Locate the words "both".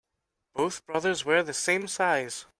0.55-0.83